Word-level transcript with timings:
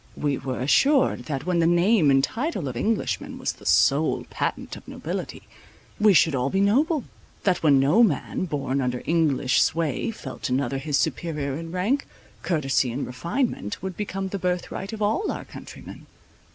We 0.17 0.39
were 0.39 0.59
assured 0.59 1.25
that, 1.25 1.45
when 1.45 1.59
the 1.59 1.67
name 1.67 2.09
and 2.09 2.23
title 2.23 2.67
of 2.67 2.75
Englishman 2.75 3.37
was 3.37 3.53
the 3.53 3.67
sole 3.67 4.23
patent 4.31 4.75
of 4.75 4.87
nobility, 4.87 5.43
we 5.99 6.15
should 6.15 6.33
all 6.33 6.49
be 6.49 6.59
noble; 6.59 7.03
that 7.43 7.61
when 7.61 7.79
no 7.79 8.01
man 8.01 8.45
born 8.45 8.81
under 8.81 9.03
English 9.05 9.61
sway, 9.61 10.09
felt 10.09 10.49
another 10.49 10.79
his 10.79 10.97
superior 10.97 11.55
in 11.55 11.71
rank, 11.71 12.07
courtesy 12.41 12.91
and 12.91 13.05
refinement 13.05 13.83
would 13.83 13.95
become 13.95 14.29
the 14.29 14.39
birth 14.39 14.71
right 14.71 14.91
of 14.91 15.03
all 15.03 15.31
our 15.31 15.45
countrymen. 15.45 16.07